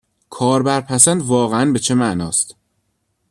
[0.29, 2.55] کاربرپسند واقعا به چه معنا است؟